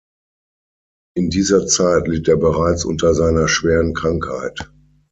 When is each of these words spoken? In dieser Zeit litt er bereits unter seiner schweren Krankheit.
In 1.15 1.29
dieser 1.29 1.67
Zeit 1.67 2.07
litt 2.07 2.27
er 2.27 2.37
bereits 2.37 2.85
unter 2.85 3.13
seiner 3.13 3.47
schweren 3.47 3.93
Krankheit. 3.93 4.71